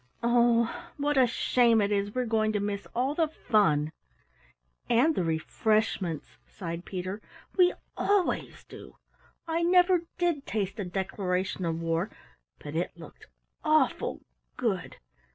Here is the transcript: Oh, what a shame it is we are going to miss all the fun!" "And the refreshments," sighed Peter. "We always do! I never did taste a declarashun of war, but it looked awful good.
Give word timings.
Oh, 0.23 0.89
what 0.97 1.15
a 1.15 1.27
shame 1.27 1.79
it 1.79 1.91
is 1.91 2.15
we 2.15 2.23
are 2.23 2.25
going 2.25 2.53
to 2.53 2.59
miss 2.59 2.87
all 2.95 3.13
the 3.13 3.27
fun!" 3.27 3.91
"And 4.89 5.13
the 5.13 5.23
refreshments," 5.23 6.39
sighed 6.47 6.85
Peter. 6.85 7.21
"We 7.55 7.73
always 7.95 8.63
do! 8.63 8.95
I 9.47 9.61
never 9.61 10.07
did 10.17 10.47
taste 10.47 10.79
a 10.79 10.85
declarashun 10.85 11.65
of 11.69 11.79
war, 11.83 12.09
but 12.57 12.75
it 12.75 12.97
looked 12.97 13.27
awful 13.63 14.21
good. 14.57 14.95